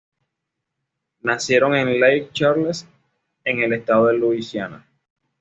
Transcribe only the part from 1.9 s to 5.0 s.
Lake Charles en el estado de Luisiana.